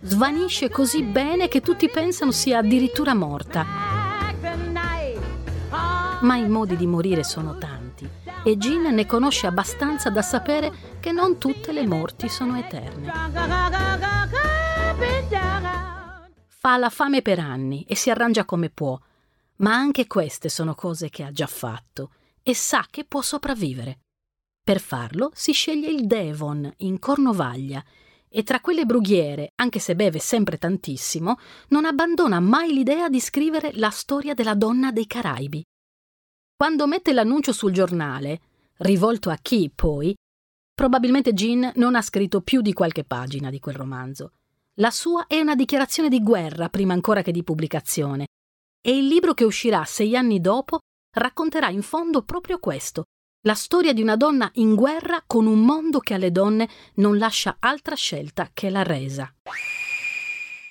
Svanisce 0.04 0.70
così 0.70 1.04
bene 1.04 1.48
che 1.48 1.62
tutti 1.62 1.88
pensano 1.90 2.32
sia 2.32 2.58
addirittura 2.58 3.14
morta. 3.14 3.66
Ma 6.22 6.36
i 6.36 6.48
modi 6.48 6.76
di 6.76 6.88
morire 6.88 7.24
sono 7.24 7.58
tanti 7.58 8.10
e 8.44 8.58
Jean 8.58 8.94
ne 8.94 9.06
conosce 9.06 9.46
abbastanza 9.46 10.10
da 10.10 10.24
sapere 10.24 10.98
che 11.00 11.12
non 11.12 11.38
tutte 11.38 11.72
le 11.72 11.86
morti 11.86 12.30
sono 12.30 12.58
eterne. 12.58 13.12
Fa 16.48 16.78
la 16.78 16.90
fame 16.90 17.22
per 17.22 17.40
anni 17.40 17.86
e 17.88 17.96
si 17.96 18.10
arrangia 18.10 18.46
come 18.46 18.70
può, 18.70 19.00
ma 19.58 19.74
anche 19.74 20.08
queste 20.08 20.50
sono 20.50 20.74
cose 20.74 21.10
che 21.10 21.24
ha 21.24 21.32
già 21.32 21.48
fatto 21.48 22.12
e 22.42 22.56
sa 22.56 22.86
che 22.90 23.04
può 23.04 23.22
sopravvivere. 23.22 24.00
Per 24.64 24.80
farlo 24.80 25.32
si 25.34 25.54
sceglie 25.54 25.90
il 25.90 26.08
Devon 26.08 26.72
in 26.78 26.98
Cornovaglia 26.98 27.84
e 28.34 28.44
tra 28.44 28.62
quelle 28.62 28.86
brughiere, 28.86 29.52
anche 29.56 29.80
se 29.80 29.94
beve 29.94 30.20
sempre 30.20 30.58
tantissimo, 30.58 31.38
non 31.70 31.84
abbandona 31.84 32.40
mai 32.40 32.72
l'idea 32.72 33.10
di 33.10 33.20
scrivere 33.20 33.72
la 33.74 33.90
storia 33.90 34.34
della 34.34 34.56
donna 34.56 34.92
dei 34.92 35.06
Caraibi. 35.06 35.62
Quando 36.56 36.88
mette 36.88 37.12
l'annuncio 37.12 37.52
sul 37.52 37.74
giornale, 37.74 38.40
rivolto 38.78 39.30
a 39.30 39.38
chi 39.42 39.70
poi, 39.74 40.16
probabilmente 40.74 41.34
Jean 41.34 41.74
non 41.76 41.96
ha 41.96 42.02
scritto 42.02 42.42
più 42.42 42.62
di 42.62 42.72
qualche 42.72 43.04
pagina 43.04 43.50
di 43.50 43.60
quel 43.60 43.76
romanzo. 43.76 44.32
La 44.76 44.92
sua 44.92 45.28
è 45.28 45.40
una 45.40 45.56
dichiarazione 45.56 46.08
di 46.08 46.24
guerra 46.24 46.70
prima 46.70 46.94
ancora 46.94 47.22
che 47.22 47.34
di 47.34 47.44
pubblicazione, 47.44 48.28
e 48.82 48.98
il 48.98 49.08
libro 49.08 49.34
che 49.34 49.44
uscirà 49.44 49.84
sei 49.84 50.16
anni 50.16 50.40
dopo 50.40 50.80
racconterà 51.18 51.70
in 51.70 51.82
fondo 51.82 52.24
proprio 52.24 52.60
questo, 52.60 53.04
la 53.44 53.54
storia 53.56 53.94
di 53.94 54.02
una 54.02 54.16
donna 54.16 54.50
in 54.56 54.76
guerra 54.76 55.24
con 55.26 55.48
un 55.48 55.64
mondo 55.64 56.00
che 56.00 56.14
alle 56.14 56.32
donne 56.32 56.70
non 56.96 57.18
lascia 57.18 57.58
altra 57.60 57.96
scelta 57.96 58.50
che 58.54 58.70
la 58.70 58.84
resa. 58.84 59.34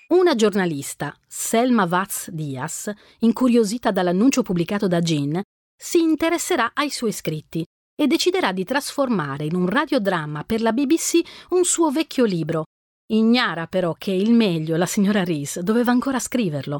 Una 0.08 0.34
giornalista, 0.34 1.16
Selma 1.26 1.86
Vaz 1.86 2.30
Diaz, 2.30 2.92
incuriosita 3.20 3.90
dall'annuncio 3.90 4.42
pubblicato 4.42 4.86
da 4.86 5.00
Jean, 5.00 5.40
si 5.76 6.00
interesserà 6.00 6.70
ai 6.74 6.90
suoi 6.90 7.12
scritti 7.12 7.64
e 7.94 8.06
deciderà 8.06 8.52
di 8.52 8.64
trasformare 8.64 9.44
in 9.44 9.54
un 9.54 9.68
radiodramma 9.68 10.44
per 10.44 10.60
la 10.60 10.72
BBC 10.72 11.20
un 11.50 11.64
suo 11.64 11.90
vecchio 11.90 12.24
libro. 12.24 12.64
Ignara 13.12 13.66
però 13.66 13.94
che 13.94 14.12
il 14.12 14.32
meglio 14.32 14.76
la 14.76 14.86
signora 14.86 15.24
Rees 15.24 15.60
doveva 15.60 15.90
ancora 15.90 16.18
scriverlo 16.18 16.78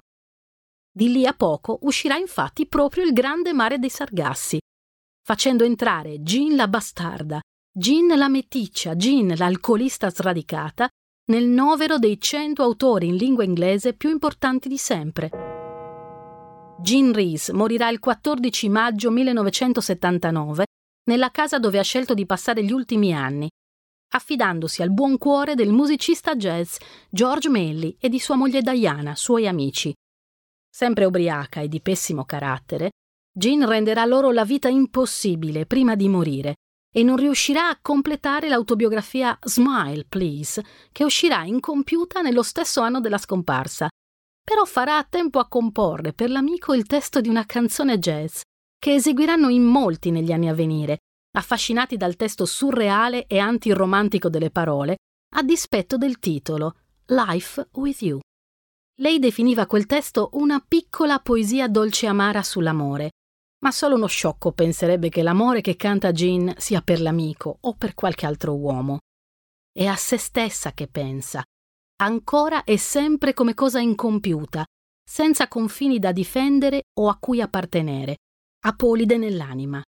di 0.93 1.13
lì 1.13 1.25
a 1.25 1.33
poco 1.33 1.79
uscirà 1.83 2.17
infatti 2.17 2.67
proprio 2.67 3.05
il 3.05 3.13
grande 3.13 3.53
mare 3.53 3.79
dei 3.79 3.89
Sargassi, 3.89 4.59
facendo 5.23 5.65
entrare 5.65 6.21
Jean 6.21 6.57
la 6.57 6.69
bastarda, 6.69 7.41
Jean 7.73 8.09
la 8.19 8.29
meticcia, 8.29 8.95
Jean 8.95 9.35
l'alcolista 9.37 10.11
sradicata, 10.11 10.89
nel 11.31 11.47
novero 11.47 11.99
dei 11.99 12.21
cento 12.21 12.63
autori 12.63 13.07
in 13.09 13.17
lingua 13.17 13.45
inglese 13.45 13.95
più 13.95 14.11
importanti 14.11 14.69
di 14.69 14.79
sempre. 14.79 15.31
Jean 16.81 17.13
Rees 17.13 17.51
morirà 17.51 17.89
il 17.91 18.01
14 18.01 18.69
maggio 18.69 19.11
1979 19.11 20.65
nella 21.11 21.31
casa 21.31 21.59
dove 21.59 21.79
ha 21.79 21.83
scelto 21.83 22.15
di 22.15 22.27
passare 22.27 22.65
gli 22.65 22.73
ultimi 22.73 23.15
anni, 23.15 23.49
affidandosi 24.13 24.83
al 24.83 24.91
buon 24.91 25.19
cuore 25.19 25.55
del 25.55 25.73
musicista 25.73 26.35
jazz 26.35 26.77
George 27.09 27.49
Melly 27.49 27.97
e 28.01 28.09
di 28.09 28.19
sua 28.19 28.37
moglie 28.37 28.63
Diana, 28.63 29.15
suoi 29.15 29.47
amici. 29.47 29.93
Sempre 30.69 31.05
ubriaca 31.05 31.61
e 31.61 31.69
di 31.69 31.81
pessimo 31.81 32.25
carattere, 32.25 32.91
Jean 33.33 33.65
renderà 33.65 34.05
loro 34.05 34.33
la 34.33 34.45
vita 34.45 34.69
impossibile 34.69 35.65
prima 35.65 35.95
di 35.95 36.09
morire 36.09 36.55
e 36.93 37.05
non 37.05 37.17
riuscirà 37.17 37.69
a 37.69 37.79
completare 37.81 38.49
l'autobiografia 38.49 39.39
Smile, 39.43 40.05
Please, 40.09 40.65
che 40.91 41.05
uscirà 41.05 41.45
incompiuta 41.45 42.21
nello 42.21 42.43
stesso 42.43 42.81
anno 42.81 43.01
della 43.01 43.19
scomparsa. 43.19 43.89
Però 44.43 44.65
farà 44.65 44.97
a 44.97 45.07
tempo 45.09 45.39
a 45.39 45.47
comporre 45.47 46.13
per 46.13 46.31
l'amico 46.31 46.75
il 46.75 46.87
testo 46.87 47.21
di 47.21 47.29
una 47.29 47.47
canzone 47.47 48.01
jazz, 48.01 48.41
che 48.77 48.95
eseguiranno 48.95 49.49
in 49.49 49.63
molti 49.63 50.11
negli 50.11 50.33
anni 50.33 50.49
a 50.49 50.55
venire, 50.55 50.99
affascinati 51.37 51.97
dal 51.97 52.17
testo 52.17 52.45
surreale 52.45 53.27
e 53.29 53.39
antiromantico 53.39 54.29
delle 54.29 54.51
parole, 54.51 54.97
a 55.37 55.43
dispetto 55.45 55.97
del 55.97 56.19
titolo 56.19 56.75
Life 57.07 57.69
with 57.75 58.03
You. 58.03 58.19
Lei 59.01 59.21
definiva 59.21 59.67
quel 59.67 59.87
testo 59.87 60.31
una 60.33 60.59
piccola 60.67 61.21
poesia 61.21 61.69
dolce 61.69 62.09
amara 62.09 62.43
sull'amore, 62.43 63.11
ma 63.63 63.71
solo 63.71 63.95
uno 63.95 64.07
sciocco 64.07 64.53
penserebbe 64.53 65.09
che 65.09 65.23
l'amore 65.23 65.61
che 65.61 65.77
canta 65.77 66.13
Jean 66.13 66.55
sia 66.57 66.81
per 66.81 67.01
l'amico 67.01 67.59
o 67.61 67.75
per 67.75 67.95
qualche 67.95 68.27
altro 68.27 68.55
uomo. 68.57 68.99
È 69.73 69.87
a 69.87 69.97
se 69.97 70.17
stessa 70.17 70.73
che 70.73 70.89
pensa, 70.89 71.43
ancora 72.03 72.65
e 72.65 72.79
sempre 72.79 73.35
come 73.35 73.55
cosa 73.55 73.79
incompiuta, 73.81 74.65
senza 75.09 75.49
confini 75.49 75.99
da 75.99 76.13
difendere 76.13 76.83
o 76.99 77.09
a 77.09 77.17
cui 77.19 77.41
appartenere, 77.41 78.17
apolide 78.65 79.17
nell'anima. 79.17 79.83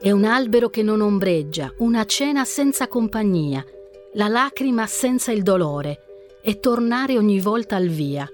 È 0.00 0.10
un 0.12 0.24
albero 0.24 0.70
che 0.70 0.82
non 0.82 1.00
ombreggia, 1.00 1.74
una 1.78 2.04
cena 2.04 2.44
senza 2.44 2.86
compagnia, 2.86 3.64
la 4.14 4.28
lacrima 4.28 4.86
senza 4.86 5.32
il 5.32 5.42
dolore, 5.42 6.38
e 6.40 6.60
tornare 6.60 7.18
ogni 7.18 7.40
volta 7.40 7.76
al 7.76 7.88
via. 7.88 8.28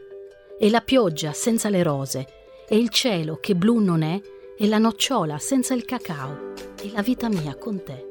E 0.56 0.70
la 0.70 0.80
pioggia 0.80 1.32
senza 1.32 1.68
le 1.68 1.82
rose, 1.82 2.26
e 2.68 2.76
il 2.76 2.88
cielo 2.88 3.38
che 3.40 3.56
blu 3.56 3.80
non 3.80 4.02
è, 4.02 4.20
e 4.56 4.66
la 4.68 4.78
nocciola 4.78 5.38
senza 5.38 5.74
il 5.74 5.84
cacao, 5.84 6.52
e 6.80 6.90
la 6.92 7.02
vita 7.02 7.28
mia 7.28 7.56
con 7.56 7.82
te. 7.82 8.08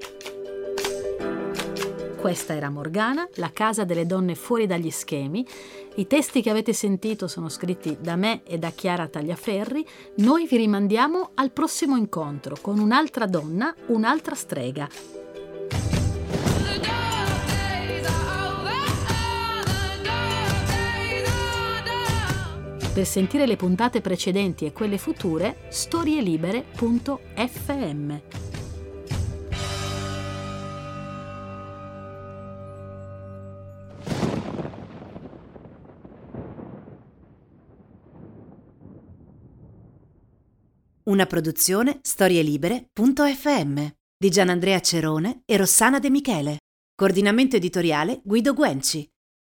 Questa 2.19 2.53
era 2.53 2.69
Morgana, 2.69 3.27
la 3.35 3.51
casa 3.51 3.85
delle 3.85 4.05
donne 4.05 4.35
fuori 4.35 4.65
dagli 4.65 4.89
schemi. 4.89 5.45
I 5.95 6.07
testi 6.07 6.41
che 6.41 6.49
avete 6.49 6.73
sentito 6.73 7.27
sono 7.27 7.49
scritti 7.49 7.97
da 7.99 8.15
me 8.15 8.43
e 8.45 8.57
da 8.57 8.69
Chiara 8.69 9.07
Tagliaferri. 9.07 9.85
Noi 10.17 10.45
vi 10.45 10.57
rimandiamo 10.57 11.31
al 11.33 11.51
prossimo 11.51 11.97
incontro 11.97 12.57
con 12.61 12.79
un'altra 12.79 13.25
donna, 13.25 13.75
un'altra 13.87 14.35
strega. 14.35 14.87
Per 22.93 23.07
sentire 23.07 23.47
le 23.47 23.55
puntate 23.55 24.01
precedenti 24.01 24.65
e 24.65 24.71
quelle 24.71 24.99
future, 24.99 25.61
storielibere.fm. 25.69 28.17
Una 41.05 41.25
produzione 41.25 41.97
storielibere.fm 42.03 43.87
di 44.15 44.29
Gianandrea 44.29 44.79
Cerone 44.81 45.41
e 45.45 45.57
Rossana 45.57 45.97
De 45.97 46.11
Michele. 46.11 46.59
Coordinamento 46.95 47.55
editoriale 47.55 48.21
Guido 48.23 48.53
Guenci. 48.53 49.12